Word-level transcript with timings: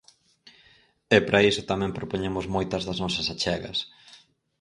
E 1.15 1.17
para 1.27 1.43
iso 1.51 1.61
tamén 1.71 1.95
propoñemos 1.97 2.45
moitas 2.55 2.85
das 2.87 3.01
nosas 3.03 3.27
achegas. 3.33 3.77